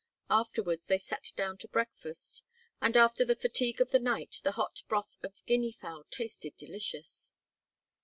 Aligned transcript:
Afterwards 0.31 0.85
they 0.85 0.97
sat 0.97 1.27
down 1.35 1.59
to 1.59 1.67
breakfast, 1.67 2.43
and 2.81 2.97
after 2.97 3.23
the 3.23 3.35
fatigue 3.35 3.79
of 3.79 3.91
the 3.91 3.99
night, 3.99 4.37
the 4.43 4.53
hot 4.53 4.81
broth 4.87 5.15
of 5.23 5.45
guinea 5.45 5.73
fowl 5.73 6.05
tasted 6.09 6.57
delicious. 6.57 7.31